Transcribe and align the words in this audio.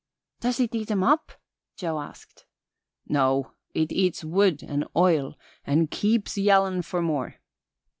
"Does 0.39 0.59
it 0.59 0.73
eat 0.73 0.89
'em 0.89 1.03
up?" 1.03 1.31
Joe 1.77 1.99
asked. 1.99 2.47
"No. 3.07 3.51
It 3.75 3.91
eats 3.91 4.23
wood 4.23 4.63
and 4.63 4.83
oil 4.95 5.37
and 5.63 5.91
keeps 5.91 6.39
yellin' 6.39 6.81
for 6.81 7.03
more. 7.03 7.35